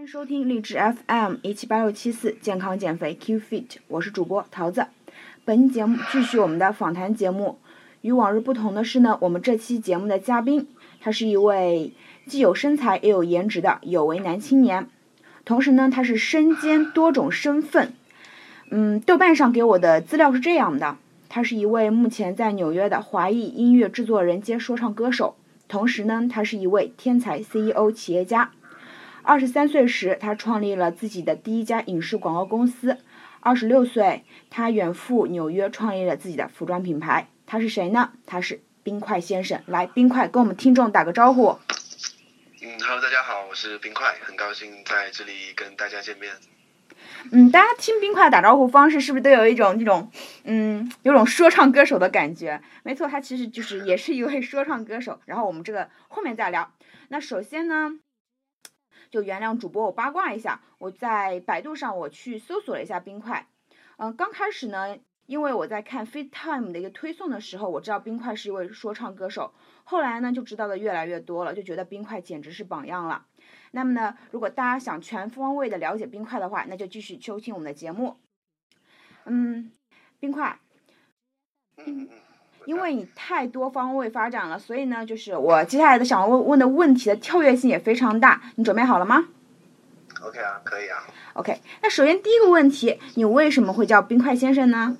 [0.00, 4.86] 欢迎收听励志 FM 一七八六七四健康减肥 Q Fit，我是主播桃子。
[5.44, 7.58] 本节目继续我们的访谈节目。
[8.00, 10.68] 与往日不同的是呢，我们这期节目的嘉宾，
[11.02, 11.92] 他是一位
[12.24, 14.88] 既有身材也有颜值的有为男青年，
[15.44, 17.92] 同时呢，他是身兼多种身份。
[18.70, 20.96] 嗯，豆瓣上给我的资料是这样的：
[21.28, 25.36] 他是一位目前在纽约的华裔音乐制作人兼说唱歌手，
[25.68, 28.52] 同时呢，他是一位天才 CEO 企业家。
[29.22, 32.98] 二十三岁时，他创立了自己的第一家影视广告公司。
[33.40, 37.28] 二十六岁，他远赴纽约创立了自己的服装品牌。
[37.46, 38.12] 他是谁呢？
[38.26, 39.62] 他是冰块先生。
[39.66, 41.58] 来，冰块跟我们听众打个招呼。
[42.62, 46.32] 嗯，Hello，大家好，我是冰块，很高兴在这里跟大家见面。
[47.32, 50.10] 嗯，大家听冰块打招呼方式是不是都有一种这种
[50.44, 52.60] 嗯，有种说唱歌手的感觉？
[52.82, 55.18] 没错，他其实就是也是一位说唱歌手。
[55.24, 56.70] 然后我们这个后面再聊。
[57.08, 57.98] 那首先呢？
[59.10, 63.48] 就原谅主播我八卦一下，我在百度上我去搜索了一下冰块，
[63.96, 69.52] 嗯，刚开始呢，因为我在看 FaceTime 的一个推送的时候，我知道冰块是一位说唱歌手，
[69.84, 73.26] 后来呢就知道的越来越多了，就觉得冰块简直是榜样了。
[73.72, 78.16] 那么呢，如果大家想全方位的了解冰块的话，那就继续收听我们的节目。
[79.24, 79.72] 嗯，
[80.18, 80.58] 冰块。
[81.76, 82.08] 嗯。
[82.66, 88.40] 因为你太多方位发展了，所以呢，就是我接下来的想问问的问题的跳跃性也非常大。
[88.56, 89.26] 你准备好了吗
[90.22, 91.02] ？OK 啊，可以啊。
[91.34, 94.96] OK，那首先第一个问题，你为什么会叫冰块先生呢？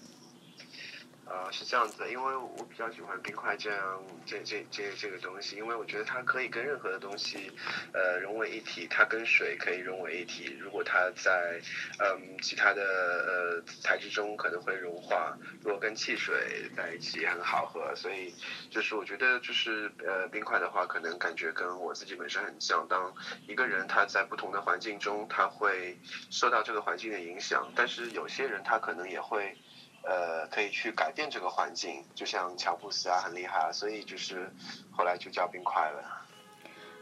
[1.50, 7.50] 是这样子，因为我比较喜欢冰块这样这这这这个东西，因为我觉得它可以跟任何的东西，
[7.92, 8.86] 呃，融为一体。
[8.90, 11.60] 它跟水可以融为一体，如果它在
[11.98, 15.36] 嗯其他的呃材质中可能会融化。
[15.62, 18.34] 如果跟汽水在一起很好喝，所以
[18.70, 22.86] 就是我觉得就是呃冰块的话，可能感觉跟我自己本身很像。
[22.88, 23.14] 当
[23.46, 25.98] 一个人他在不同的环境中，他会
[26.30, 29.56] 受到这个环境的影响，但是有些人他可能也会。
[30.02, 34.50] 呃，可以去改变这个环境，就像乔布斯啊，很厉害啊，所以就是
[34.90, 36.02] 后来就叫冰块了。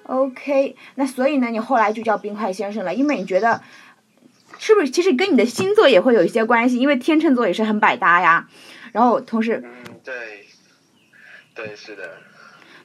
[0.05, 3.63] OK，那所以呢，你后来就叫冰块先生了，因为你觉得
[4.59, 4.91] 是不是？
[4.91, 8.49] 其实跟你的星座也会有一些关系，因为天秤座也是很百搭呀。
[8.93, 10.47] 然后同时，嗯，对，
[11.55, 12.17] 对，是的。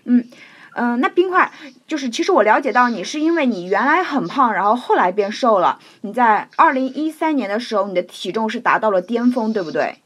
[0.03, 0.27] 嗯
[0.75, 1.51] 嗯，那冰块
[1.87, 5.79] 就是，其实我了解到你是因为你原来很胖，然后后来变瘦了。
[6.01, 10.02] 你在二零一三年的时候，你的体重是达到了巅峰，对不对？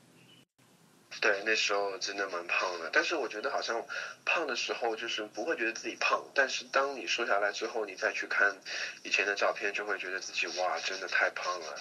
[1.20, 3.84] 对，那时候真的蛮胖的，但是我觉得好像
[4.24, 8.56] 胖的时候就是不会觉得自己胖，但是当你瘦下来之后，你再去看
[9.04, 11.76] 以前的照片，就会觉得自己哇，真的太胖了。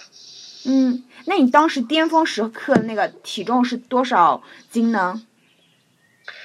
[0.65, 5.21] 嗯，那你当时巅峰时刻的那个体重是多少斤呢？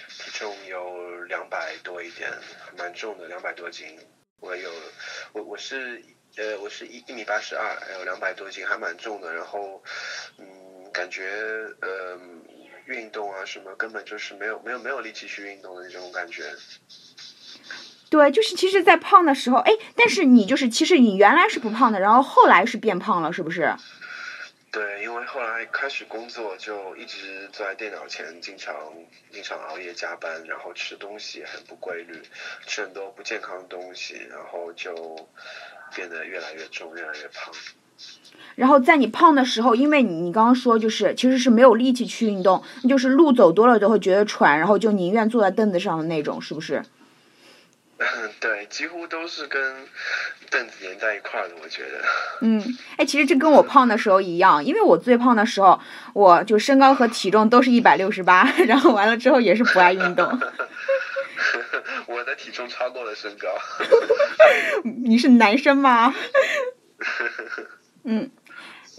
[0.09, 2.31] 体重有两百多一点，
[2.77, 3.99] 蛮重的，两百多斤。
[4.41, 4.71] 我有，
[5.33, 6.05] 我我是
[6.37, 9.33] 呃，我是一一米八十二，有两百多斤，还蛮重的。
[9.33, 9.83] 然后，
[10.37, 10.45] 嗯，
[10.93, 11.33] 感觉
[11.81, 12.21] 呃。
[12.87, 16.45] 运动啊，什么根本就是没有没有没有力气去运动的那种感觉。
[18.11, 23.75] 对，就是其实，在胖的时候，哎，但是你就是其实你原来是不胖的，然后后来是变胖了，是不是？
[24.71, 28.75] 对，因为后来开始工作，就一直坐在电脑前，经常
[29.31, 32.23] 经常熬夜加班，然后吃东西很不规律，
[32.67, 35.29] 吃很多不健康的东西，然后就
[35.95, 37.53] 变得越来越重，越来越胖。
[38.55, 46.83] 然后在你胖的时候，因为你你刚刚说就是其实是没有力气去运动，就是路走多了都会觉得喘，然后就宁愿坐在凳子上的那种，是不是？
[47.99, 48.07] 嗯，
[48.41, 49.87] 对，几乎都是跟
[50.51, 52.03] 凳子连在一块儿的，我觉得。
[52.43, 52.63] 嗯，
[52.97, 55.81] 哎，其实这跟我胖的时候一样，因为我最胖的时候，
[56.13, 60.27] 我就身高和体重都是一百六十八， 然后完了之后也是不爱运动。
[62.07, 63.49] 我的体重超过了身高。
[65.05, 66.15] 你是男生吗？
[68.05, 68.31] 嗯。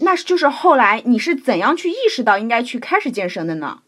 [0.00, 3.82] 那就是后来你是怎样去意识到应该去开始健身的呢？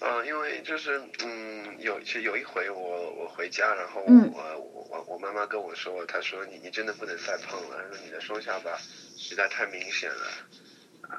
[0.00, 8.76] 嗯，因为就是嗯，有其实有一回我我回家，然后我我我我妈妈跟我说，她说你你真的不能再胖了，说你的双下巴
[9.16, 10.26] 实在太明显了。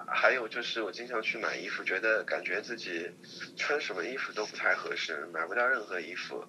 [0.07, 3.09] 还有就是我经常去买衣服，觉得感觉自己
[3.55, 6.43] 穿什么衣服都不太合适，买不到任何衣服，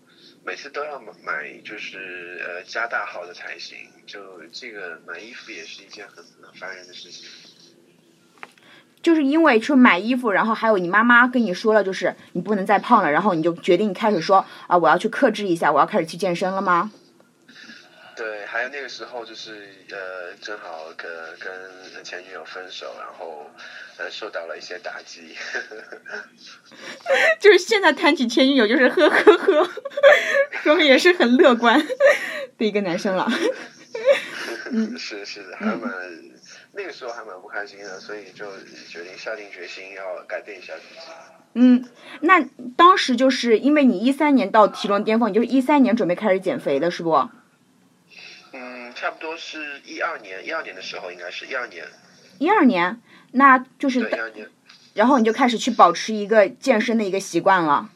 [0.45, 3.77] 每次都要买就是呃加大号的才行，
[4.07, 4.21] 就
[4.53, 7.29] 这个买衣服也是一件很很烦人的事情。
[9.03, 16.91] 就是因为去买衣服，然后还有你妈妈跟你说了，就是你不能再胖了，然后你就决定开始说啊我要去克制一下，我要开始去健身了吗？
[18.17, 23.51] 对，还有那个时候就是呃，正好跟跟前女友分手，然后
[23.99, 25.35] 呃受到了一些打击。
[27.41, 29.71] 就是现在谈起前女友，就是呵呵呵，
[30.63, 31.85] 说明也是很乐观
[32.57, 33.29] 的一个男生了。
[34.71, 35.93] 嗯是是，还蛮、
[36.73, 38.47] 那个时候还蛮不开心的，所以就
[38.89, 41.01] 决定下定决心要改变一下自己。
[41.55, 41.85] 嗯，
[42.21, 42.41] 那
[42.77, 47.29] 当时就是因为你一三年到体重巅峰，你就是一三年准备开始减肥的，是不？
[48.57, 51.85] 嗯，差不多是一二年，一二年的时候应该是一二年，
[52.39, 53.01] 一二年，
[53.33, 54.49] 那就对，一是，二年，
[54.95, 57.91] 然后你就开始去保持一个健身的一个习惯了。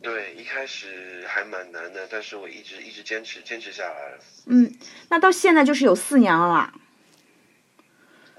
[0.00, 4.18] 对，一开始还蛮难的，但是我一直一直坚持坚持下来了。
[4.46, 4.74] 嗯，
[5.08, 6.74] 那到现在就是有四年了啦。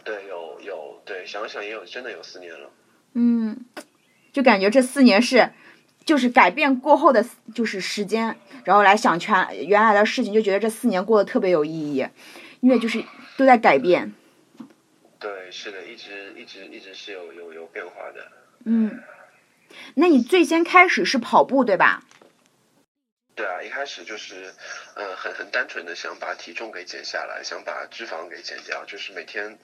[0.03, 2.69] 对，有有，对，想想也有，真的有四年了。
[3.13, 3.63] 嗯，
[4.33, 5.53] 就感觉这四年是，
[6.05, 12.05] 就是改变过后的，就是时间，然后来想全原来的事情，就觉得这四年过得特别有意义，
[12.59, 13.03] 因为就是
[13.38, 14.13] 都在改变。
[15.19, 18.27] 对，是的，一直一直一直是有有有变化的。
[18.65, 19.00] 嗯，
[19.95, 22.03] 那你最先开始是跑步对吧？
[23.35, 24.53] 对啊，一开始就是，
[24.95, 29.57] 呃，很很单纯的想把体重给减下来，想把脂肪给减掉，就是每天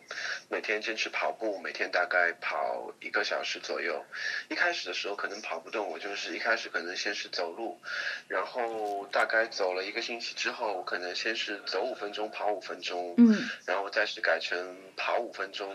[0.50, 4.04] 每天坚持跑步，每天大概跑一个小时左右。
[4.50, 7.80] 一开始的时候可能跑不动，我就是一开始可能先是走路，
[8.28, 15.70] 然后大概走了一个星期之后，我可能先是走五分钟，跑五分钟，嗯然后再是改成跑五分钟，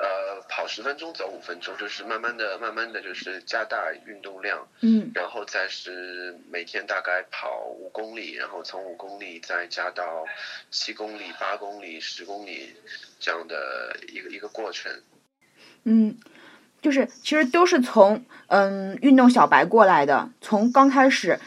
[0.00, 10.24] 呃，跑十分钟，走五分钟，就是慢慢的、慢慢的就是加大运动量，嗯然后再是每天大概跑五公里，然后从五公里再加到
[10.70, 12.74] 七公里、八公里、十公里
[13.18, 14.90] 这样的一个一个过程。
[15.84, 16.16] 嗯，
[16.80, 21.38] 就是其实都是从嗯运动小白过来的，从刚开始。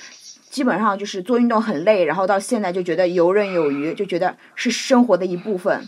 [0.53, 5.87] 基本上就是做运动很累，然后到现在就觉得游刃有余，就觉得是生活的一部分。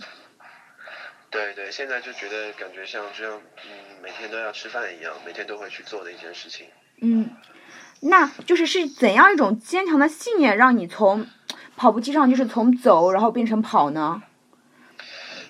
[1.29, 6.67] 对对，现在就觉得感觉像这样，嗯，每天都要吃饭一样，每天都会去做的一件事情。
[7.01, 7.29] 嗯，
[8.01, 11.27] 那就是是怎样一种坚强的信念，让你从
[11.75, 14.23] 跑步机上就是从走然后变成跑呢？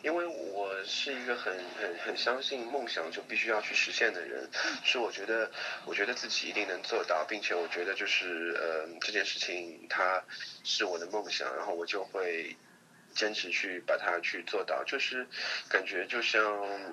[0.02, 4.48] 因为我是一个很很很相信梦想就必须要去实现的人，
[4.84, 5.52] 是我觉得
[5.86, 10.24] 我觉得自己一定能做到，并且我觉得就是呃这件事情它
[10.64, 12.56] 是我的梦想，然后我就会
[13.16, 15.26] 坚持去把它去做到，就是
[15.68, 16.44] 感觉就像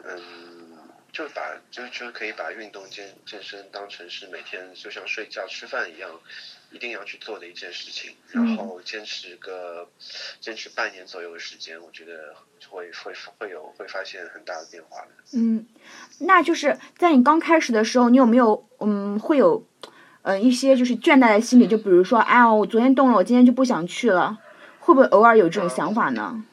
[0.09, 0.79] 嗯。
[1.13, 6.09] 就把就就可以把运动健健身当成是每天就像睡觉吃饭一样，
[6.71, 9.87] 一定要去做的一件事情，然后坚持个
[10.41, 12.35] 坚持半年左右的时间，我觉得
[12.67, 15.09] 会会会有会发现很大的变化的。
[15.35, 15.67] 嗯，
[16.21, 19.67] 那就是在你刚开始的时候，你有没有嗯会有
[20.23, 21.67] 嗯、呃、一些就是倦怠的心理？
[21.67, 24.39] 就比如说，哎呀，我昨天动了，我今天就不想去了，
[24.82, 26.44] 会不会偶尔有这种想法呢？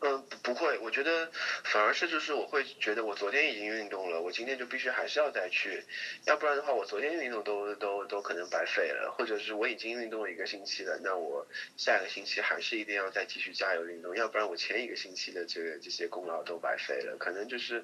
[0.00, 1.30] 嗯，不会，我觉得
[1.64, 5.82] 反而是就是我会觉得我昨天已经运动了，我今天就必须还是要再去，
[6.26, 11.46] 要不然的话我昨天运动都都都可能白费了，或者是我已经运动了一个星期了，那我
[11.76, 17.82] 下个星期还是一定要再继续加油运动，要不然我前一个星期的这个这些功劳都白费了，可能就是，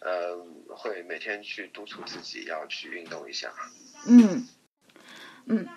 [0.00, 0.38] 呃，
[0.68, 3.52] 会每天去督促自己要去运动一下。
[4.08, 4.48] 嗯
[5.44, 5.68] 嗯。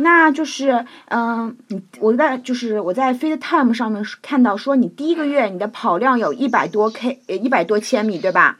[0.00, 8.58] 那就是，嗯，你我在就是我在 FaceTime 上面看到说你第一个月你的跑量有一百多 K，呃一百多千米，对吧？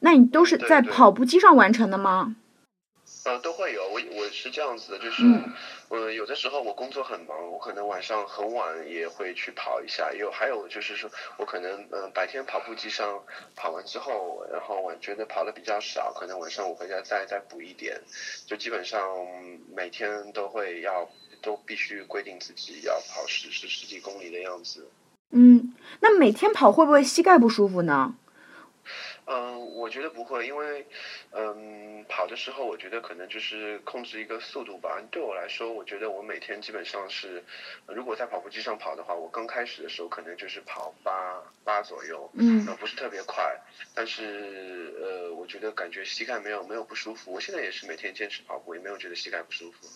[0.00, 2.34] 那你都是在跑步机上完成的吗？
[3.24, 5.44] 呃，都会有，我我是这样子的，就是，嗯
[5.94, 13.22] 呃，有的时候我工作很忙，我可能晚上很晚也会去跑一下，有还有就是说我可能呃白天跑步机上
[13.54, 18.00] 跑完之后，然后我觉得跑的比较少，可能晚上我回家再再补一点，
[18.44, 19.00] 就基本上
[19.72, 21.08] 每天都会要
[21.40, 24.88] 都必须规定自己要跑十十十几公里的样子。
[25.30, 28.16] 嗯，那每天跑会不会膝盖不舒服呢？
[29.84, 30.86] 嗯，我觉得不会，因为，
[31.32, 34.98] 嗯，跑的时候我觉得可能就是控制一个速度吧。
[35.10, 37.44] 对我来说，我觉得我每天基本上是，
[37.86, 41.12] 如果在跑步机上跑的话，我刚开始的时候可能就是跑八
[41.64, 43.44] 八左右，嗯呃，不是特别快，
[43.94, 47.32] 但是呃，我觉得感觉膝盖没有没有不舒服。
[47.32, 49.86] 我现在也是每天坚持跑步，也没有觉得膝盖不舒服。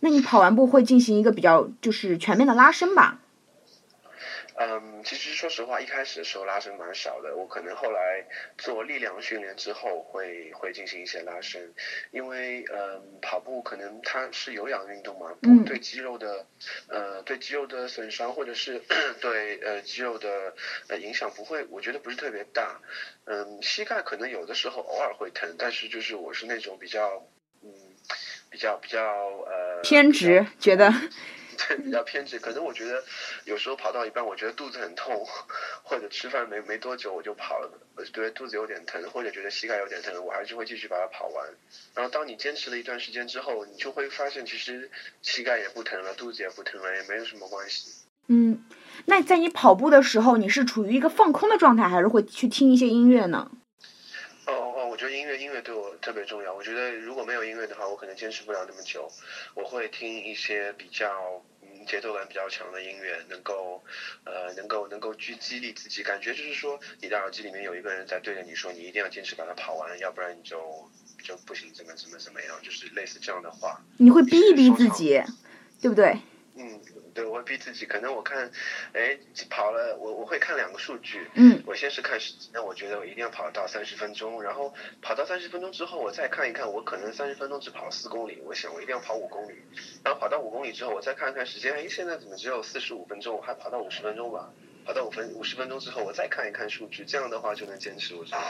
[0.00, 3.20] 那你跑完步会进行一个比较就是全面的拉伸吧？
[4.66, 8.24] 嗯，其实说实话，一开始的时候拉伸蛮少的，我可能后来
[8.58, 11.72] 做力量训练之后会会进行一些拉伸，
[12.10, 15.34] 因为嗯跑步可能它是有氧运动嘛，
[15.66, 16.46] 对肌肉的
[16.88, 18.80] 呃对肌肉的损伤或者是
[19.20, 20.54] 对呃肌肉的
[20.88, 22.80] 呃影响不会，我觉得不是特别大，
[23.24, 27.26] 嗯膝盖可能有的时候偶尔会疼，但是就是我是那种比较
[27.62, 27.70] 嗯
[28.50, 29.00] 比较比较
[29.46, 30.92] 呃偏执，觉得
[31.68, 32.38] 对，比较偏执。
[32.38, 33.02] 可能我觉得
[33.44, 35.26] 有时候跑到一半，我觉得肚子很痛，
[35.82, 41.48] 或者吃饭没没多久我就跑了，我觉得肚子有点疼，或者觉得膝盖有点疼，我还是会继续把它跑完。
[41.94, 44.90] 然后当你坚持了一段时间之后，你就会发现其实
[45.22, 47.90] 膝盖也不疼了，肚子也不疼了，也没有什么关系。
[48.28, 48.64] 嗯，
[49.06, 53.50] 那在你跑步的时候，你是处于一个放空的状态，还是会去听一些音乐呢？
[54.46, 56.52] 哦哦，我觉得音乐音乐对我特别重要。
[56.52, 59.08] 我觉得如果没有音乐的话，我可能坚持不了那么久。
[59.54, 61.42] 我会听一些比较
[61.82, 63.82] 嗯节奏感比较强的音乐，能够
[64.24, 66.02] 呃能够能够去激励自己。
[66.02, 70.88] 感觉就是说，你的耳机里面有一个人在对着你说，你一定要坚持把它跑完，要不然你就
[71.24, 73.82] 就不行，怎么怎么怎么样，就是类似这样的话。
[73.98, 75.20] 你会逼一逼自己，
[75.80, 76.16] 对不对？
[76.54, 76.80] 嗯，
[77.14, 77.86] 对，我会逼自己。
[77.86, 78.50] 可能我看，
[78.92, 79.16] 哎，
[79.48, 81.26] 跑了，我我会看两个数据。
[81.34, 81.62] 嗯。
[81.66, 89.54] 我先是看时，那我觉得我一定要跑到三十分钟，然后跑到三十分钟之后，我再看一看，我可能三十分钟只跑四公里，我想我一定要跑五公里。
[90.04, 93.34] 然后跑到五公里之后，我再看看时间，哎，现在怎么只有四十五分钟？
[93.36, 94.50] 我还跑到五十分钟吧。
[94.84, 98.16] 跑到五分五十分钟之后，我再看一看数据，这样的话就能坚持。
[98.16, 98.42] 我觉得。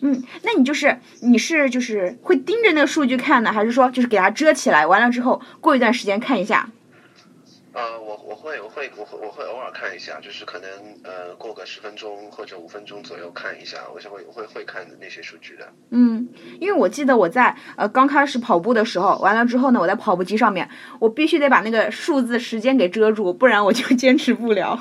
[0.00, 6.68] 嗯，那你就是你是就是会盯着那个数据看呢，还是说就是给它遮起来，完了之后过一段时间看一下？
[7.78, 10.68] 呃，我我会我会我会我会偶尔看一下，就是可能
[11.04, 15.68] 呃过个十分钟或者五分钟左右看一下，我是会会会看那些数据的。
[15.90, 16.28] 嗯，
[16.60, 20.68] 因为我记得我在呃刚开始跑步的时候，完了之后呢，我在跑步机上面，
[20.98, 24.76] 我必须得把那个数字时间给遮住，不然我就 坚持不了。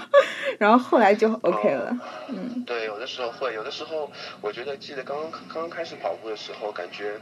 [0.57, 1.95] 然后后来就 OK 了。
[2.29, 4.09] 嗯，对，有的时候会，有的时候
[4.41, 7.13] 我觉得记得刚刚刚刚开始跑步的时候，感觉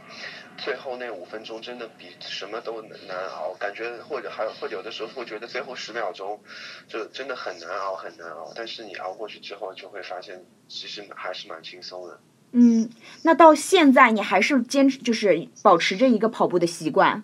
[0.58, 6.42] 最后那五分钟真的比什么都难熬，感觉或者还或者有的时候会觉得最后十秒钟
[6.88, 12.20] 就真的很难熬很难熬，但是你熬过去之后就会发现其实还是蛮轻松的。
[12.52, 12.90] 嗯，
[13.24, 17.24] 那到现在你还是坚持就是保持着一个跑步的习惯？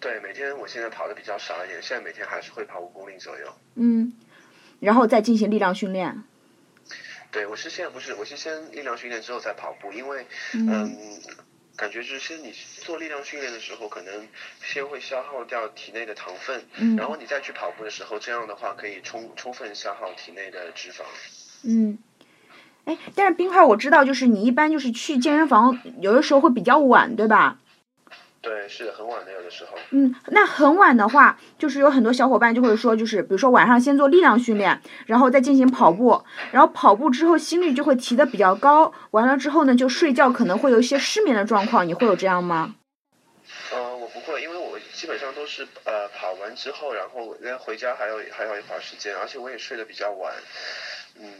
[0.00, 3.52] 对，每天我现在跑的比较少一点，现在每天还是会跑五公里左右。
[3.74, 4.12] 嗯，
[4.78, 6.22] 然后再进行力量训练。
[7.32, 10.96] 对，我是现在不是，我是先力量训练之后再跑步，因为嗯。
[11.76, 14.26] 感觉就是先你做力量训练的时候，可能
[14.62, 21.02] 先会消耗掉体内的糖分，嗯，然后你再去跑步的时候，这样的话可以充充分消耗体内的脂肪。
[21.64, 21.98] 嗯，
[22.86, 27.58] 哎，但是冰块我知道，就是你一般就是去健身房，有的时候会比较晚，对吧？
[28.46, 29.76] 对，是很晚的，有的时候。
[29.90, 36.22] 嗯，那很晚的话，就是有很多小伙伴就会说，就是比如说晚上先做力量训练，然后再进行跑步，
[36.52, 42.76] 然后跑步之后心率就会提的比较高，完了之后呢，就睡觉可能会有一些失眠的状况，你会有这样吗？
[43.72, 50.32] 呃，我不会，因为我基本上都是呃跑完之后，然后回家还有还有一会儿时间，而且我也睡得比较晚。
[51.18, 51.32] 嗯，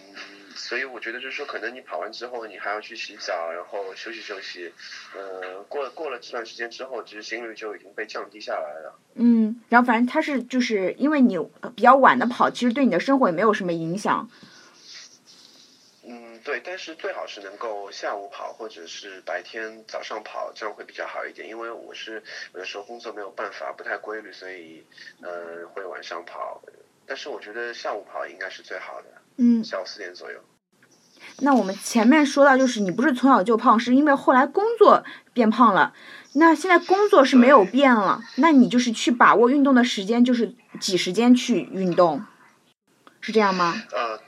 [0.54, 4.72] 所以我觉得就是说，可能你跑完之后，你还要去洗澡，然后休息休息。
[5.14, 8.98] 呃，过过了这段时间之后，其实心率就已经被降低下来了。
[9.14, 11.38] 嗯，然后反正它是就是因为你
[11.74, 14.30] 比较晚的跑，其实对你的生活也没有什么影响。
[16.08, 21.46] 嗯，对，但是最好是能够下午跑，或者是白天早上跑，这样会比较好一点。
[21.48, 22.22] 因为我是
[22.54, 24.86] 有的时候工作没有办法，不太规律，所以
[25.20, 26.62] 呃会晚上跑。
[27.08, 29.08] 但是我觉得下午跑应该是最好的。
[29.36, 30.38] 嗯，下午四点左右。
[31.40, 35.92] 那我们前面说到，就是你不是从小就胖，是因为后来工作变胖了。
[36.32, 42.24] 那现在工作是没有变了，那你就是去把握运动的时间，就是挤时间去运动，
[43.20, 43.74] 是这样吗？
[43.92, 44.20] 呃，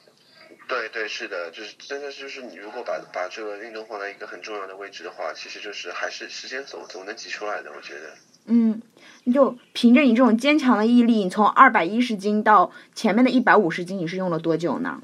[0.68, 8.14] 对对是的，就是真的就是你如果把把这个运动放在一个很重要的位置的话，其实就是还是时间总总能挤出来的，我觉得。
[8.44, 8.82] 嗯，
[9.24, 15.02] 你就凭着你这种坚强的毅力，你从二百一十斤到前面的一百五十斤，你是用了多久呢？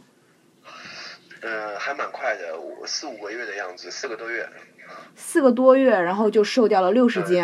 [1.40, 4.48] 呃，还蛮快的，五四五个月的样子，四个多月。
[5.16, 7.42] 四个多月，然后就瘦掉了六十斤。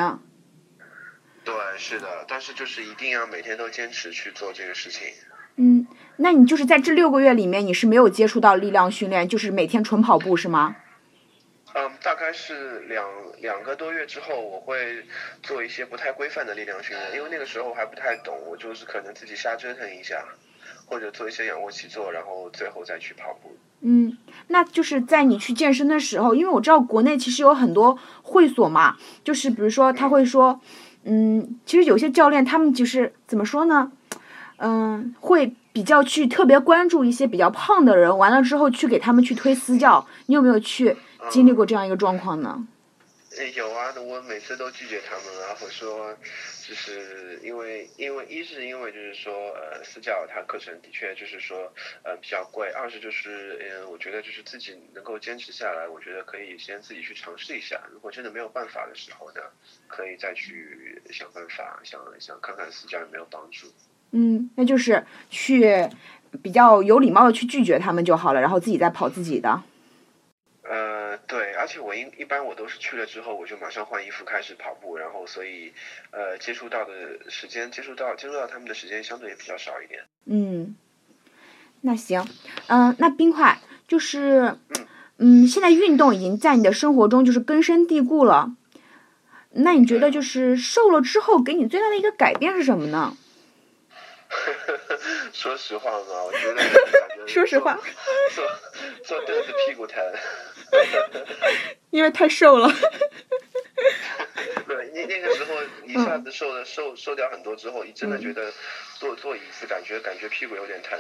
[1.43, 5.09] 对，是的，但是就是一定要每天都坚持去做这个事情。
[5.57, 5.87] 嗯，
[6.23, 10.77] 那你就是在这六个月里面，你是没有接触到力量训练，就是每天纯跑步是吗？
[11.75, 13.07] 嗯，大概是两
[13.41, 15.05] 两个多月之后，我会
[15.43, 20.23] 做一些不太规范的力量训练，因为那个时候还不太懂，我就是可能自己瞎折腾一下，
[20.85, 23.57] 或者做一些仰卧起坐，然后最后再去跑步。
[23.81, 30.61] 嗯，那就是在你去健身的时候，因为我知道国内其实有很多会所嘛，就是比如说他会说，
[31.05, 33.91] 嗯，其实有些教练他们就是怎么说呢，
[34.59, 40.97] 嗯，会比较去特别关注一些比较胖的人，完了之后去给他们去推私教，你有没有去？
[41.29, 42.67] 经历过这样一个状况呢？
[43.55, 46.17] 有啊，我每次都拒绝他们啊，或说，
[46.67, 51.71] 就是因为因为一是因为就是说呃私教他课程的确就是说
[52.03, 59.43] 呃比较贵，二是就是嗯我觉得就是自己能够坚持下来，我觉得可以先自己去尝试一下，如果真的没有办法的时候呢，
[59.87, 63.69] 可以再去想办法，想想看看私教有没有帮助。
[64.13, 65.89] 嗯，那就是去
[66.43, 69.63] 比较有礼貌的去拒绝他们就好了，然后自己再跑自己的。
[70.63, 75.73] 呃对，而且我一一般我都是去了之后，我就马上换衣服开始跑步，然后所以
[76.13, 76.93] 呃接触到的
[77.29, 80.03] 时间，接触到接触到他们的时间相对也比较少一点。
[80.27, 80.77] 嗯，
[81.81, 82.25] 那行，
[82.69, 84.57] 嗯、那冰块就是，
[85.19, 88.55] 嗯，现在运动已经在你的生活中就是根深蒂固了。
[89.53, 93.17] 那你觉得就是瘦了之后给你最大的一个改变是什么呢？
[95.33, 97.79] 说实话嘛，我觉得感觉说实话
[98.35, 98.45] 坐
[99.05, 100.03] 坐坐凳子屁股疼。
[101.91, 102.69] 因为太瘦了。
[104.67, 105.55] 对，那那个时候
[105.85, 108.53] 一下子瘦了、瘦瘦掉很多之后，你真的觉得
[108.99, 110.99] 坐坐椅子感觉感觉屁股有点疼，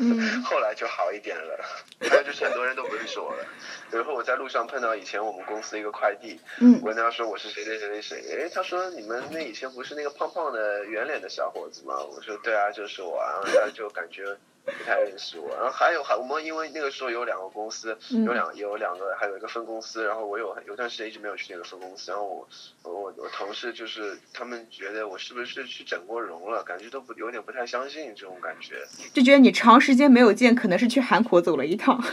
[0.00, 1.64] 嗯 后来就好一点了。
[2.08, 3.44] 还有就是很多人都不认识我了，
[3.92, 11.96] 有时候我在路上碰到以前我们公司一个快递，嗯我跟他说我是谁谁谁谁谁，哎，他说你们那以前不是那个胖胖的圆脸的小伙子吗？
[12.02, 14.24] 我说对啊，就是我啊，然后他就感觉。
[14.62, 22.48] 不太认识我，然后还有还我们因为那个时候有两个公司，嗯有两有两个还有一个分公司，然后我有有段时间一直没有去那个分公司，然后我
[22.84, 28.76] 我我同事就是他们觉得我是不是去整过容了，感觉都不有点不太相信这种感觉。
[29.12, 32.00] 就觉得你长时间没有见，可能是去韩国走了一趟。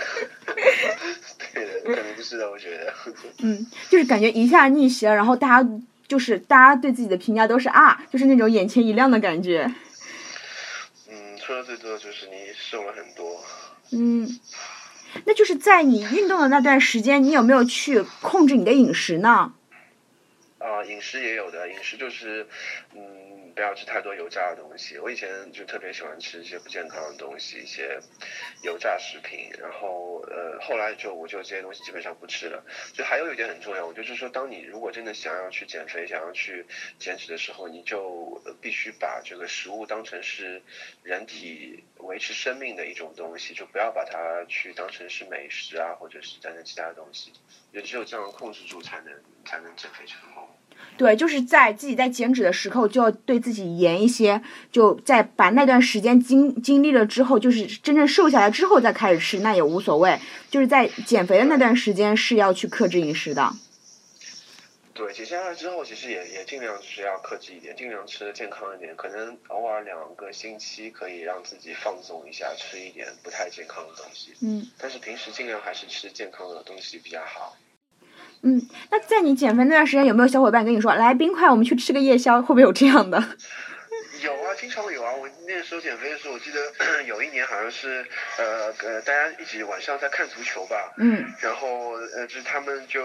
[1.52, 2.94] 对的，可能就是的，我觉得。
[3.42, 5.70] 嗯，就是感觉一下逆袭了，然后大家
[6.08, 9.70] 就是大家对自己的评价都是啊，就是那种眼前一亮的感觉。
[11.10, 13.44] 嗯，说的最多的就是你瘦了很多。
[13.92, 14.26] 嗯，
[15.24, 19.54] 那就是在你运动的那段时间，你有没有去控制你的饮食呢？
[20.58, 22.46] 啊、饮食也有的，饮食就是，
[22.94, 23.00] 嗯，
[23.60, 24.96] 不要吃太多油炸的东西。
[24.98, 28.00] 我以前就特别喜欢吃一些不健康的东西，一些
[28.62, 29.50] 油炸食品。
[29.58, 32.64] 然后呃，后来就我就这些东西基本上不吃了。
[32.94, 36.64] 就还有一点很重要，我就是说，当你如果真的想要去减肥、想要去
[36.98, 40.62] 减脂的时候，你就必须把这个食物当成是
[41.02, 47.30] 人体维持生命的一种东西，就不要把它去当成是美食啊，或者是等等其他的东西。
[47.72, 49.12] 也只有这样控制住，才能
[49.44, 50.48] 才能减肥成功。
[50.96, 60.18] 对，就是在自己在减脂的时候，就要对自己严一些，就在把那段时间经经历了之后，就是真正瘦下来之后再开始吃，那也无所谓。
[60.50, 63.52] 就是在减肥的那段时间是要去克制饮食的。
[64.92, 68.94] 对，减下来之后，其实也也尽量就是要克制一点，尽量吃的健康一点。
[68.96, 74.34] 可能偶尔两个星期可以让自己放纵一下，吃一点不太健康的东西。
[74.42, 77.56] 嗯但是平时尽量还是吃健康的东西比较好。
[78.42, 83.22] 嗯，那在你减肥那段时间，有没有小伙伴跟你说，来冰块，我们去吃个夜宵，会不会有这样的？
[84.22, 85.14] 有啊，经常有啊。
[85.14, 86.60] 我那个时候减肥的时候，我记得
[87.06, 88.04] 有一年好像是
[88.38, 90.92] 呃呃大家一起晚上在看足球吧。
[90.98, 93.02] 嗯然后呃，就是他们就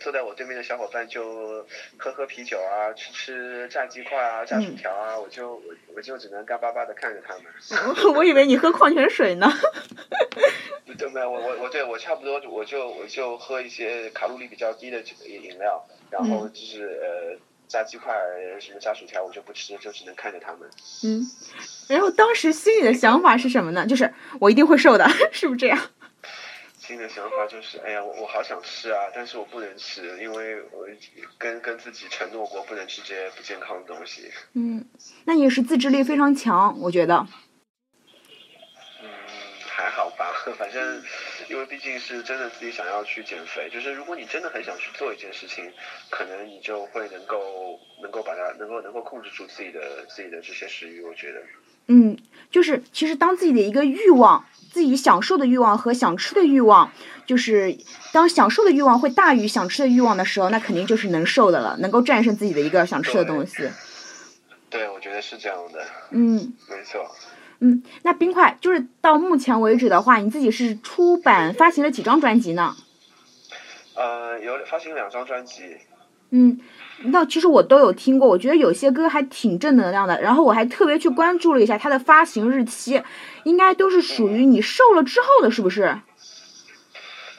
[0.00, 1.66] 坐在我对面的小伙伴就
[1.98, 5.62] 喝喝啤酒啊，吃吃炸鸡块啊，炸薯条啊，我就我
[5.96, 7.44] 我就只能干巴巴的看着他们。
[8.04, 9.50] 我 我以为你喝矿泉水呢。
[10.98, 17.38] 对没有，我我我对我差不多，我就我就喝一些卡路里比较低的饮饮料，然后就是呃
[17.72, 18.14] 炸鸡块
[18.60, 20.68] 什么炸薯条我就不吃，就只能看着他们。
[21.04, 21.26] 嗯，
[21.88, 23.86] 然后当时心里的想法是什么呢？
[23.86, 25.80] 就是我一定会瘦的，是不是这样？
[26.76, 30.86] 心里的想法就是，哎呀，我我好想吃啊，但是我不能吃，因为我
[31.38, 34.30] 跟跟自己承诺过不能吃这些不健康的东西。
[34.52, 34.84] 嗯，
[35.24, 37.26] 那你是自制力非常强，我觉得。
[39.02, 39.08] 嗯，
[39.66, 41.02] 还好吧， 反正
[41.52, 45.70] 因为毕竟是真的自己想要去减肥，就是如果你真的很想去做一件事情，
[46.08, 51.42] 可能你就会能够能够把它能够能够控制住自己的自己的这些食欲，我觉得。
[51.88, 52.16] 嗯，
[52.50, 56.90] 就是其实当自己的一个欲望，自己享受的欲望和想吃的欲望，
[57.26, 57.76] 就是
[58.12, 63.68] 当享受的欲望会大于想吃的欲望的时候，那肯定就是能瘦的了，能够战胜自己的一个想吃的东西。
[64.70, 67.14] 对，我觉得是这样的，嗯没错。
[67.60, 72.74] 嗯，那冰块就是到目前为止的话，你自己是出版发行了几张专辑呢？
[73.94, 75.76] 呃，有发行两张专辑，
[76.30, 76.58] 嗯，
[77.04, 80.20] 那其实我都有听过，我觉得有些歌还挺正能量的。
[80.22, 83.02] 然后我还特别去关注了一下它的发行日期，
[83.44, 85.98] 应该都是属于你瘦了之后的，是不是？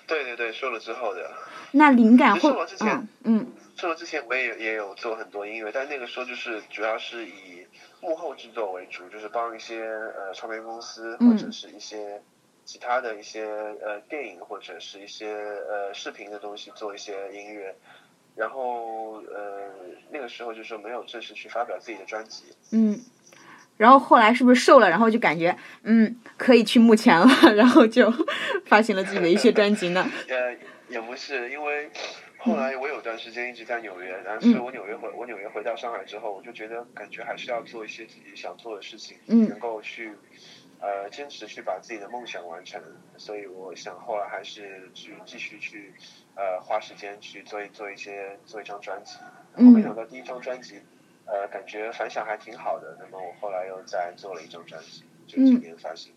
[0.06, 1.32] 对对对，瘦了之后的。
[1.71, 7.65] 那灵感会嗯嗯瘦了之前我也有也有做很多音乐，但那个时候就是主要是以
[8.03, 12.21] 幕后制作为主，就是帮一些呃唱片公司嗯或者是一些
[12.65, 17.73] 其他的一些呃电影或者是一些呃视频的东西做一些音乐。
[18.35, 19.69] 然后呃
[20.09, 22.99] 那个时候就是没有正式去发表自己的专辑，嗯。
[23.77, 24.89] 然后后来是不是瘦了？
[24.89, 28.11] 然后就感觉嗯可以去幕前了， 然后就
[28.65, 30.05] 发行了自己的一些专辑呢。
[30.29, 30.55] 呃
[30.89, 31.89] 也不是因为。
[32.43, 39.47] 后来我有段时间一直在纽约，但是我纽约回我纽约回到上海之后，我就觉得感觉还是要做一些自己想做的事情，嗯。
[39.47, 40.12] 能够去
[40.82, 42.82] 呃坚持去把自己的梦想完成，
[43.17, 45.93] 所以我想后来还是去继续去
[46.36, 49.19] 呃花时间去做一做一些做一张专辑，
[49.56, 50.82] 然后没想到第一张专辑
[51.25, 56.12] 呃感觉反响还挺好的，那么我后来又再做了一张专辑，就今年发行。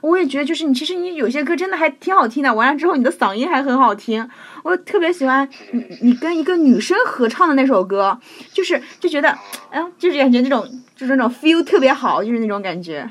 [0.00, 2.54] 我也觉得，就是你，其实你有些歌真的还挺好听的。
[2.54, 4.28] 完了之后，你的嗓音还很好听。
[4.62, 8.18] 我特别喜欢你，你跟一个女生合唱的那首歌，
[8.52, 9.36] 就是就觉得，
[9.70, 13.10] 哎，就是感觉那种，就是那种 feel 特别好，就是那种感觉。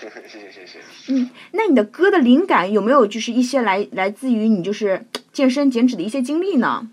[0.00, 0.78] 谢谢谢谢。
[1.12, 6.88] 嗯，那你的歌的灵感有没有就是一些来来自于你就是健身减脂的一些经历呢？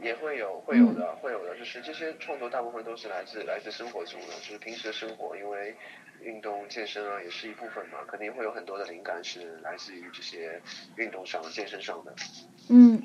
[0.00, 1.56] 嗯，也会有，会有的，会有的。
[1.56, 5.74] 就是这些创作大部分都是来自来自生活中的，就是平时的生活，因为。
[6.20, 10.60] 运动健身啊，也是一部分嘛，肯定会有很多的灵感是来自于这些
[10.96, 12.12] 运动上、健身上的。
[12.68, 13.00] 嗯，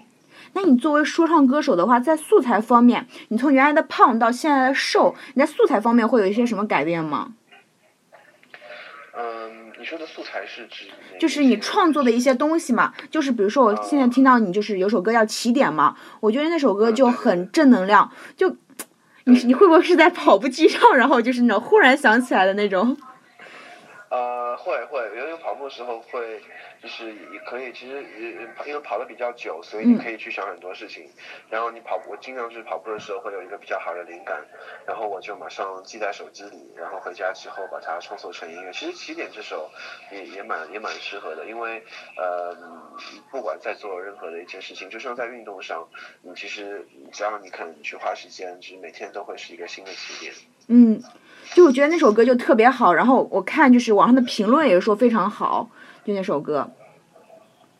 [0.54, 7.36] 那你作为说唱歌手的话，在素材方面，你从原来的胖到现在的瘦，你在素材方面会有一些什么改变吗？
[9.16, 10.86] 嗯，你说的素材是指？
[11.19, 18.56] 就是你创作的一些东西嘛，就是比如说我现在听到你就是有首歌叫《起点》嘛，我觉得那首歌就很正能量，就。
[19.26, 22.98] 你你会不会是在跑步机上，然后就是那种忽然想起来的那种？
[24.13, 26.39] 呃，会会，因为跑步的时候会。
[26.84, 28.04] 就是也可以，其实
[28.65, 31.10] 因为跑的比较久，所以你可以去想很多事情。
[31.49, 34.45] 然后你跑步，我经常是跑步的时候会有一个比较好的灵感，
[34.86, 38.71] 然后我就马上记在手机里，然后回家之后把它创作成音乐。
[38.73, 39.71] 其实起点这首
[40.12, 41.82] 也也蛮也蛮适合的，因为
[42.17, 42.54] 呃，
[43.32, 45.88] 不管在做任何的一件事情，就像在运动上，
[46.21, 50.34] 你其实只要你肯去花时间，其实每天都会是一个新的起点。
[50.67, 51.02] 嗯，
[51.54, 55.70] 就我觉得那首歌就特别好，然后我看就是网上的评论也是说非常好。
[56.06, 56.70] 就那首歌，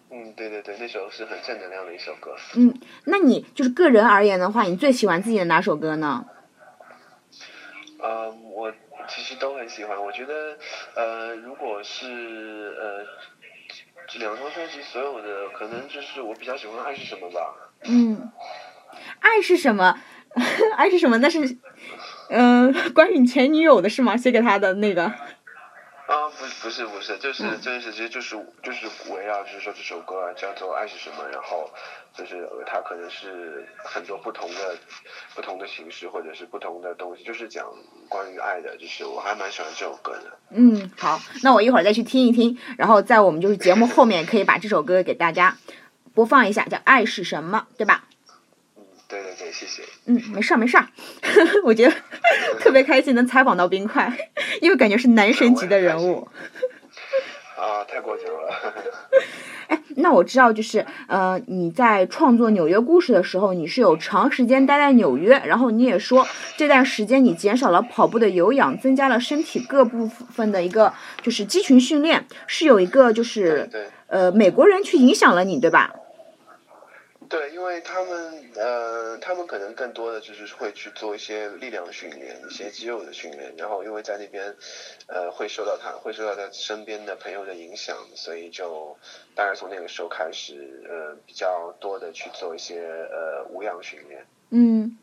[0.10, 2.34] 嗯，对对对，那首是很正能量的一首歌。
[2.56, 6.26] 嗯，那你就是个人而言的话，你最喜欢自己的哪首歌呢？
[8.00, 8.72] 呃，我
[9.10, 10.02] 其实都很喜欢。
[10.02, 10.58] 我觉得，
[10.96, 13.06] 呃，如果是呃，
[14.08, 17.54] 这两张专辑所有的，可能就是我比较喜欢《爱是什么》吧。
[17.84, 18.32] 嗯，
[19.20, 20.00] 爱是什么？
[20.78, 21.18] 爱是什么？
[21.18, 21.40] 那是，
[22.36, 24.18] 嗯，关于你前女友的是吗？
[24.18, 25.04] 写给他的那个。
[25.06, 31.70] 啊，不不是不是，就是真实，其实就是就是围绕，就是说这首歌叫做《爱是什么》，然后
[32.14, 34.76] 就是它可能是很多不同的
[35.34, 37.66] 不同的形式，或者是不同的东西，就是讲
[38.10, 40.38] 关于爱的，就是我还蛮喜欢这首歌的。
[40.50, 45.56] 嗯，好，那我一会儿再去听一听，然后在我们就是节目后面可以把这首歌给大家
[46.14, 48.04] 播放一下，叫《爱是什么》，对吧？
[49.38, 49.84] 谢谢。
[50.06, 50.88] 嗯，没事儿没事儿，
[51.64, 51.94] 我觉得
[52.60, 54.12] 特别开心能采访到冰块，
[54.62, 56.28] 因为感觉是男神级的人物。
[57.58, 58.74] 啊，太过奖了。
[59.68, 73.70] 哎，那我知道，就是呃，你在创作《纽约故事》的时候，你是有长时间待在纽约，然后你也说这段时间你减少了跑步的有氧，增加了身体各部分的一个就是肌群训练，是有一个就是
[74.08, 75.94] 呃美国人去影响了你，对吧？
[77.34, 84.56] 对，因为他们呃，他们可能更多的就是会去做一些力量训练，一些肌肉的训练，然后因为在那边，
[85.08, 88.96] 呃，会受到他会受到他身边的朋友的影响，所以就
[89.34, 94.24] 当然从那个时候开始，呃，比较多的去做一些呃无氧训练。
[94.52, 94.96] 嗯。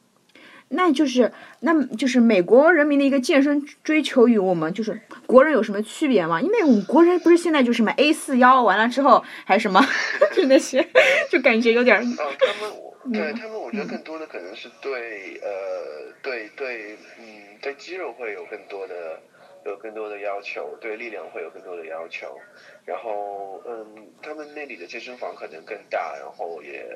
[0.73, 6.41] 那就是，那就是美国人民的一个健身追求与我们就是国人有什么区别吗？
[6.41, 9.81] 因为我们国人不是现在就什么 A 四腰完了之后还什么，
[10.33, 10.87] 就那些，
[11.29, 12.01] 就感觉有点。
[12.01, 17.25] 嗯，他们对他们，我觉得更多的可能是对呃对对嗯
[17.61, 19.21] 对肌肉会有更多的
[19.67, 22.39] 有更多的要求，对力量会有更多的要求，
[22.85, 26.87] 然后嗯他们那里的健身房可能更大，然后也。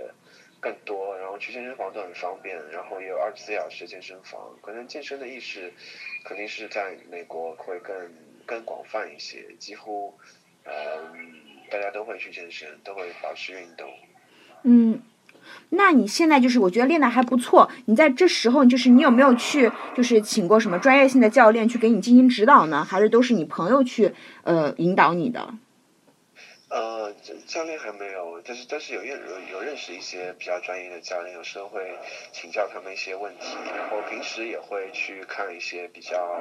[0.61, 4.41] 更多，然后去健身房都很方便，然后也有二十四小时健身房。
[4.63, 5.73] 可能健身的意识
[6.25, 7.95] 肯定是在美国会更
[8.47, 10.15] 更广泛一些，几乎
[10.65, 10.73] 呃
[11.71, 13.89] 大家都会去健身，都会保持运动。
[14.63, 15.03] 嗯，
[15.71, 17.71] 那你现在就是我觉得练的还不错。
[17.87, 22.83] 你在这时候就是你有没有去就是请过什么专业性的教练去给你进行指导呢？
[22.83, 24.15] 还是都是你朋友去
[24.45, 25.55] 呃引导你的？
[26.75, 27.15] 呃，
[27.47, 29.17] 教练还没有，但是但是有认
[29.49, 31.97] 有认识一些比较专业的教练，有时候会
[32.33, 36.37] 请教他们一些问题，然后平时也会去看一些比较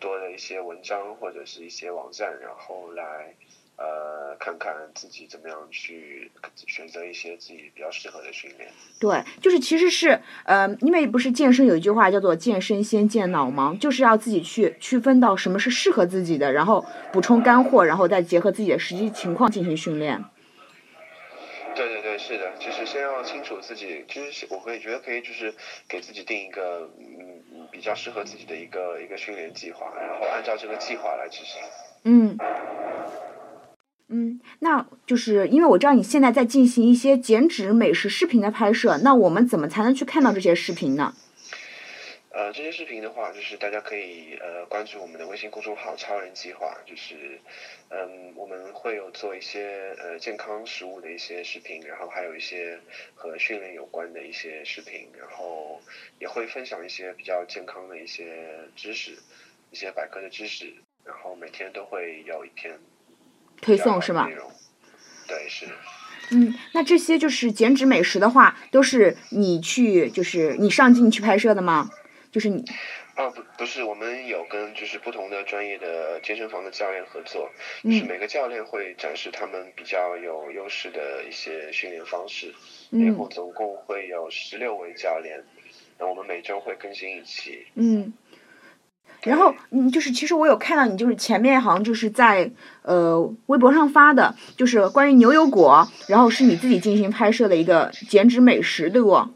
[0.00, 3.36] 多的一些文章或者是一些网站，然后来。
[3.78, 6.30] 呃，看看自己怎么样去
[6.66, 8.68] 选择一些自己比较适合的训练。
[8.98, 20.24] 对，就是其实是呃，因为不是健身有一句话叫做“健身先健脑盲”，就是要自己去区分到什么是适合自己的，然后补充干货，然后再结合自己的实际情况进行训练。
[21.76, 25.54] 对对对，是的，就是先要清楚自己，其实我可以觉得可以，就是
[25.88, 31.62] 给自己定一个嗯嗯比较适合自己的一个一个训练计划，然后按照这个计划来执行。
[32.02, 32.36] 嗯。
[34.10, 41.14] 嗯，那就是因为我知道你现在在进行一些减脂美食视频的拍摄，那我们怎么才能去看到这些视频呢？
[42.30, 47.38] 呃，这些视频的话，就是大家可以呃关注我们的微信公众号“超人计划”，就是
[47.90, 52.78] 嗯我们会有做一些呃健康食物的一些视频，然后还有一些
[53.14, 55.80] 和训练有关的一些视频，然后
[56.18, 59.18] 也会分享一些比较健康的一些知识，
[59.70, 60.72] 一些百科的知识，
[61.04, 62.78] 然后每天都会有一篇。
[63.60, 64.28] 推送是吗？
[65.26, 65.66] 对，是。
[66.30, 71.90] 嗯，那这些就是减脂美食的话，都是你去，就是你上镜去拍摄的吗？
[72.30, 72.64] 就是你。
[73.14, 77.50] 啊，不，不是，我们有跟就是不同的专业的健身房的教练合作，
[77.82, 82.54] 就是每个教练会展示他们比较有优势的一些训练方式，
[82.92, 85.42] 嗯然后总共会有十六位教练，
[85.98, 87.66] 那我们每周会更新一期。
[87.74, 88.12] 嗯。
[89.28, 92.50] 然后，嗯，就是其实我有看到你，就是前面好像就是在
[92.82, 99.28] 呃微博上发的，就是关于牛油果，然后是你自己进行拍摄的一个减脂美食，对不？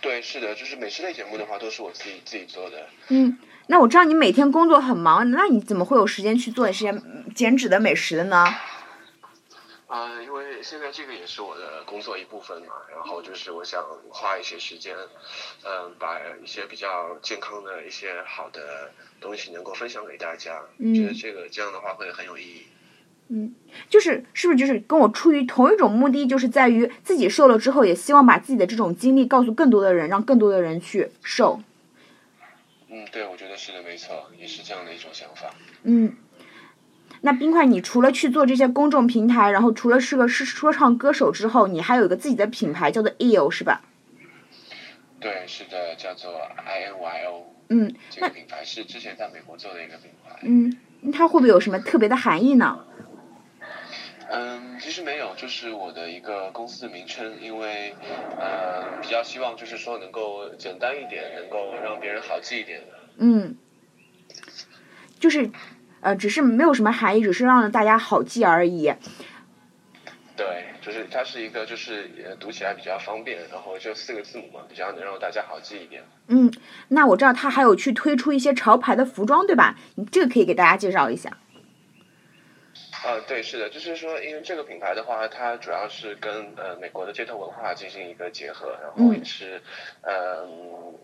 [0.00, 2.76] 对，是的，就是美食类节目的话，都是我自己自己做的。
[3.08, 3.38] 嗯，
[3.68, 6.94] 那我知道你每天工作很忙，那你怎么会有时间去做一些
[7.34, 8.44] 减脂的美食的呢？
[9.92, 14.96] 啊，因为现在这个也是我的工作一部分嘛，然后就是我想花一些时间，
[15.62, 22.62] 嗯，把一些比较健康的一些好的东西能够分享给大家，嗯觉得这个这样的话会很有意义。
[23.28, 23.54] 嗯，
[23.90, 31.60] 就是是不是就是跟我出于同一种目的，就是在于自己瘦了之后，也希望把自己的这种经历告诉更多的人，让更多的人去瘦。
[32.88, 35.54] 嗯，对，我觉得是的，没错，也是这样的一种想法。
[35.82, 36.16] 嗯。
[37.24, 43.82] 那冰块，你除了去做这些公众平台，然后除了是个是说唱歌手之后，你还有一个自己的品牌，叫做 IO 是吧？
[45.20, 46.32] 对，是的，叫做
[46.66, 47.44] INYO。
[47.68, 50.36] 嗯，这个品牌是之前在美国做的一个品牌。
[50.42, 50.76] 嗯，
[51.12, 52.84] 它会不会有什么特别的含义呢？
[54.28, 57.94] 嗯，其实没有，就是我的一个公司的名称，因为
[58.36, 62.86] 呃，比较希望就是说能够简单一点，能够让别人好记一点的。
[63.18, 63.56] 嗯，
[65.20, 65.48] 就是。
[66.02, 68.92] 呃，只是没有什么含义，只是让大家好记而已。
[70.36, 72.10] 对，就是它是一个，就是
[72.40, 76.02] 读起来比较方便，然后就四个字母嘛，比较能让大家好记一点。
[76.26, 76.52] 嗯，
[76.88, 79.78] 那我知道他还有去推出一些潮牌的服装，对吧？
[79.94, 81.38] 你这个可以给大家介绍一下。
[83.04, 89.62] 呃，对，是的，就是说，因为这个品牌的话，它主要是跟呃美国的街头文化进行一个结合，然后也是
[90.02, 90.48] 呃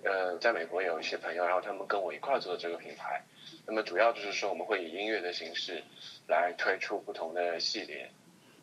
[0.04, 3.22] 呃，在美国有一些朋友，然后他们跟我一块做的这个品牌。
[3.68, 5.82] 那么主要就是说，我们会以音乐的形式
[6.26, 8.10] 来推出不同的系列。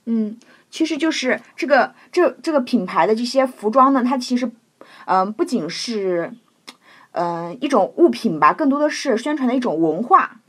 [0.06, 0.39] 嗯，
[0.72, 4.52] 其实就是这个这这个品牌的这些服装呢，它其实
[5.06, 6.34] 嗯不仅是
[7.12, 10.41] 嗯一种物品吧，更多的是宣传的一种文化。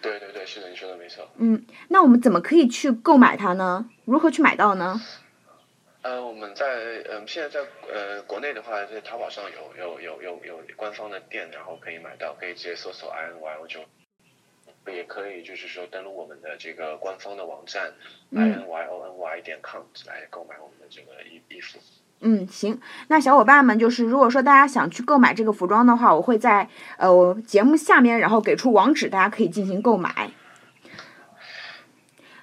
[0.00, 1.28] 对对对，是的，你说的没错。
[1.36, 3.90] 嗯，那我们怎么可以去购买它呢？
[4.06, 5.00] 如何去买到呢？
[6.08, 6.64] 呃，我们在
[7.10, 7.60] 嗯，现在在
[7.92, 13.80] 呃国内的话，在淘宝上有有有有有官方的店，然后可以买到，可以直接搜索 I N Y O 就，
[14.90, 17.92] 也可以就是说登录我们的这个官方的网站
[18.34, 21.78] I N Y O N Y 点 com 来购买我们的这个衣衣服。
[22.20, 30.30] 嗯，行，那小伙伴们就是如果说大家想去购买这个服装的话，我会在呃节目下面然后给出网址，大家可以进行购买。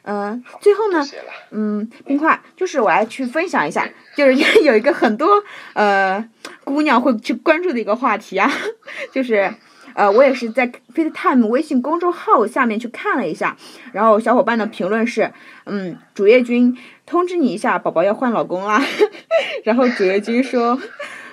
[0.08, 1.04] 嗯，最后呢，
[1.52, 6.24] 嗯，冰块，就是我来去分享一下，就是 有一个很多呃
[6.64, 8.52] 姑娘会去关注的一个话题啊，
[9.12, 9.52] 就是
[9.96, 13.58] 呃我也是在 FitTime 微信公众号下面去看了一下，
[13.94, 15.32] 然后小伙伴的评论是，
[15.66, 18.82] 嗯，主页君通知你一下，宝宝要换老公啦，
[19.66, 20.80] 然后主页君说，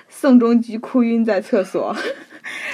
[0.09, 1.95] 宋仲基哭晕在厕所，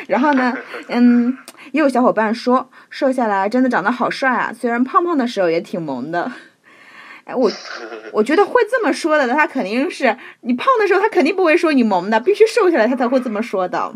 [0.10, 0.58] 然后呢，
[0.90, 1.38] 嗯。
[1.72, 4.52] 也有小伙伴说，瘦下来真的长得好帅啊！
[4.52, 6.32] 虽然胖胖的时候也挺萌的。
[7.26, 7.52] 哎，我
[8.12, 13.94] 我觉得会这么说的，他肯定是你胖的时候，他肯定不会说你萌的，必须瘦下来他才会这么说的。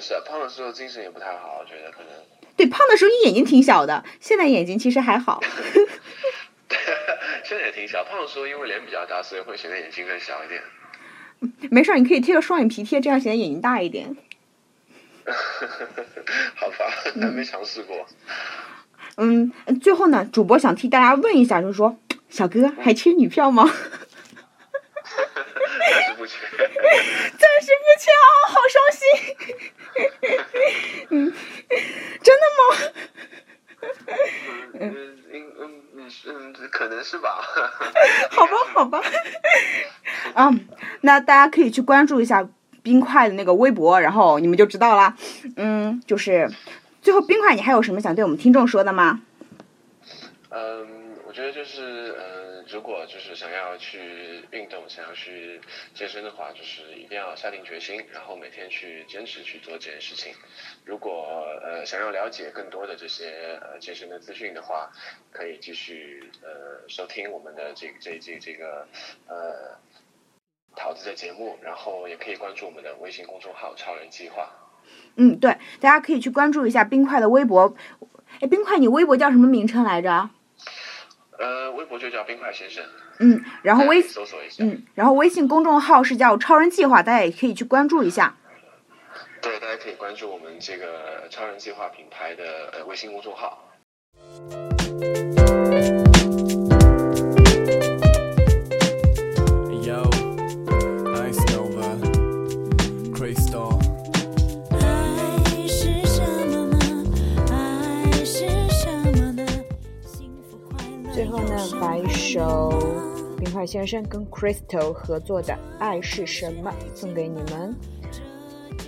[0.00, 2.08] 是啊，胖的时候精神也不太好，我觉得可能。
[2.56, 5.40] 对，胖的时候你眼睛挺小的，现在眼睛其实还好。
[7.44, 10.60] 现在也挺小，胖的时候因为脸比较大，所以会显得眼睛更小一点。
[11.70, 14.16] 没事，你可以贴个双眼皮贴，这样显得眼睛大一点。
[16.56, 18.06] 好吧，还没尝试过。
[19.16, 21.96] 嗯，最后呢，主播想替大家问一下，就是说，
[22.28, 23.64] 小哥还缺女票吗？
[25.78, 26.46] 暂时不缺。
[26.56, 29.02] 暂时不缺啊，好伤心。
[31.10, 31.32] 嗯，
[32.22, 32.62] 真的吗？
[34.80, 37.40] 嗯嗯嗯嗯嗯，可能是吧。
[38.30, 39.02] 好吧，好吧。
[40.34, 40.68] 嗯，
[41.02, 42.48] 那大家可以去关注一下。
[42.82, 45.16] 冰块的那个微博，然后你们就知道了。
[45.56, 46.50] 嗯，就是
[47.00, 49.22] 最后冰块，你还有什么想对我们听众说的吗？
[50.50, 55.58] 嗯，我觉得就是嗯，如果就是想要去运动，想要去
[55.94, 60.34] 健身的话，就是一定要下定决心，然后每天去坚持去做这件事情。
[60.84, 64.90] 如果呃想要了解更多的这些呃健身的资讯的话，
[65.30, 68.86] 可以继续呃收听我们的这这这这个
[69.26, 69.78] 呃
[70.74, 74.48] 桃子的节目，然后也可以关注我们的微信公众号“超人计划”。
[75.16, 77.74] 嗯，对，大家可以去关注一下冰块的微博。
[78.40, 80.30] 哎，冰块，你微博叫什么名称来着？
[81.38, 82.84] 呃，微博就叫冰块先生。
[83.18, 84.64] 嗯，然后微搜索一下。
[84.64, 88.36] 嗯，然后微信公众号是叫超人计划，大家也可以去关注一下。
[89.40, 93.68] 对，大家可以关注我们这个超人计划品牌的呃微信公众号。
[111.92, 112.72] 来，一首
[113.36, 117.76] 冰块先生跟 Crystal 合作的《爱是什么》送给你们。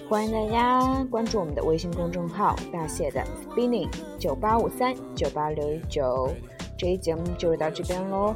[0.08, 6.32] 欢迎大家关注我们的微信公众号大写的 Spinning 九八五三九八六九。
[6.78, 8.34] 这一节目就到这边喽。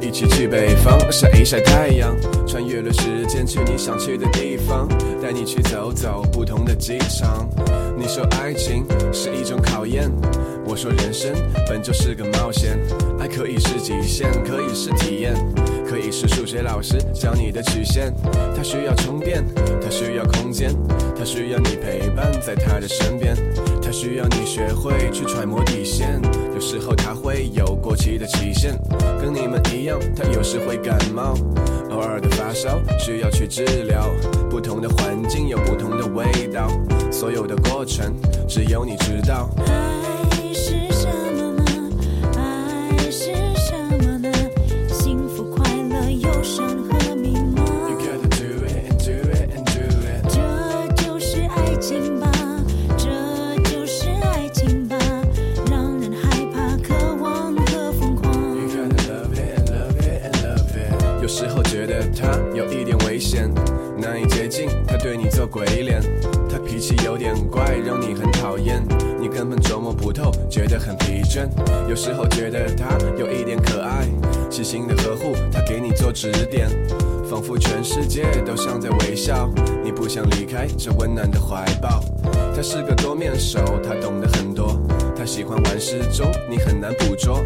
[0.00, 2.14] 一起去北方晒一晒太阳，
[2.46, 4.88] 穿越了时间去你想去的地方，
[5.20, 7.48] 带你去走走不同的机场。
[7.96, 10.10] 你说爱情是一种考验，
[10.78, 11.34] 说人生
[11.66, 12.78] 本就是个冒险。
[13.18, 15.34] 爱可以是极限，可以是体验，
[15.84, 18.14] 可以是数学老师教你的曲线。
[18.54, 19.44] 它需要充电，
[19.82, 20.72] 它需要空间，
[21.18, 23.34] 它需要你陪伴在他的身边。
[23.82, 26.20] 它需要你学会去揣摩底线，
[26.54, 28.78] 有时候它会有过期的期限，
[29.20, 31.34] 跟你们一样，它有时会感冒，
[31.90, 34.08] 偶尔的发烧需要去治疗。
[34.48, 36.68] 不同的环境有不同的味道，
[37.10, 38.14] 所有的过程
[38.46, 39.50] 只有你知道。
[65.50, 66.00] 鬼脸，
[66.48, 68.82] 他脾气有点怪，让你很讨厌。
[69.20, 71.48] 你根本琢磨不透，觉得很疲倦。
[71.88, 74.06] 有时候觉得他有一点可爱，
[74.50, 76.68] 细心的呵护，他给你做指点，
[77.28, 79.50] 仿佛全世界都像在微笑。
[79.82, 82.04] 你不想离开这温暖的怀抱。
[82.54, 84.78] 他是个多面手，他懂得很多。
[85.16, 87.42] 他喜欢玩失踪，你很难捕捉。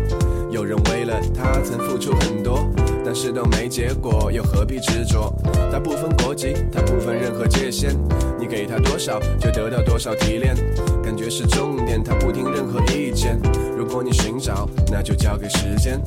[0.52, 2.70] 有人为了他曾付出很多。
[3.04, 5.34] 但是都没结果，又何必执着？
[5.72, 7.94] 他不分国籍，他不分任何界限。
[8.38, 10.54] 你给他多少，就得到多少提炼。
[11.02, 13.38] 感觉是重点，他不听任何意见。
[13.76, 16.00] 如果你寻找，那就交给时间。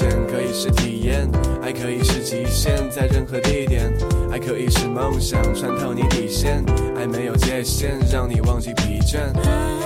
[0.00, 1.28] 可以是体验，
[1.62, 3.92] 爱可以是极限，在任何地点。
[4.30, 6.64] 爱可以是梦想，穿透你底线，
[6.96, 9.81] 爱没有界限，让你忘记疲倦。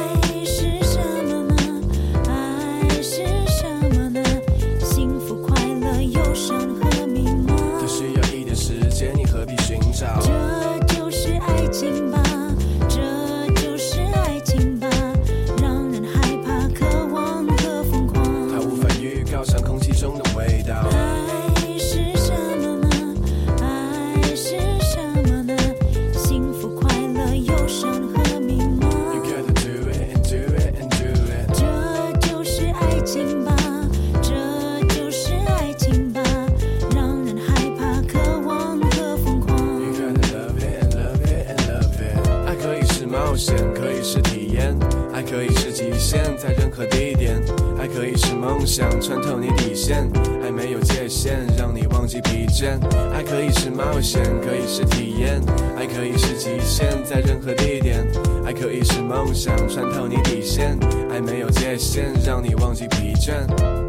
[54.15, 55.43] 可以是体验，
[55.77, 58.07] 爱可以是极限，在任何地点。
[58.45, 60.79] 爱可以是梦想，穿透你底线，
[61.11, 63.86] 爱没有界限，让你忘记疲倦。